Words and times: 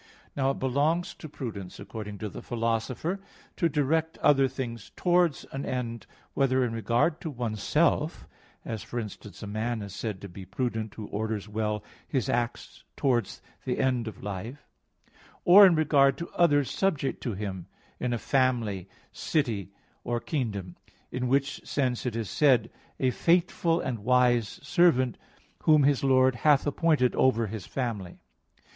Now 0.35 0.49
it 0.49 0.57
belongs 0.57 1.13
to 1.13 1.29
prudence, 1.29 1.79
according 1.79 2.17
to 2.17 2.29
the 2.29 2.41
Philosopher 2.41 3.11
(Ethic. 3.17 3.21
vi, 3.21 3.41
12), 3.55 3.55
to 3.57 3.69
direct 3.69 4.17
other 4.17 4.47
things 4.47 4.89
towards 4.95 5.45
an 5.51 5.63
end 5.63 6.07
whether 6.33 6.63
in 6.65 6.73
regard 6.73 7.21
to 7.21 7.29
oneself 7.29 8.25
as 8.65 8.81
for 8.81 8.99
instance, 8.99 9.43
a 9.43 9.45
man 9.45 9.83
is 9.83 9.93
said 9.93 10.19
to 10.21 10.27
be 10.27 10.43
prudent, 10.43 10.95
who 10.95 11.05
orders 11.09 11.47
well 11.47 11.83
his 12.07 12.29
acts 12.29 12.83
towards 12.97 13.43
the 13.63 13.77
end 13.77 14.07
of 14.07 14.23
life 14.23 14.65
or 15.45 15.67
in 15.67 15.75
regard 15.75 16.17
to 16.17 16.29
others 16.31 16.71
subject 16.71 17.21
to 17.21 17.33
him, 17.33 17.67
in 17.99 18.11
a 18.11 18.17
family, 18.17 18.89
city 19.11 19.71
or 20.03 20.19
kingdom; 20.19 20.75
in 21.11 21.27
which 21.27 21.63
sense 21.63 22.07
it 22.07 22.15
is 22.15 22.27
said 22.27 22.61
(Matt. 22.61 22.71
24:45), 23.01 23.07
"a 23.07 23.11
faithful 23.11 23.79
and 23.81 23.99
wise 23.99 24.47
servant, 24.63 25.19
whom 25.65 25.83
his 25.83 26.03
lord 26.03 26.37
hath 26.37 26.65
appointed 26.65 27.13
over 27.15 27.45
his 27.45 27.67
family." 27.67 28.17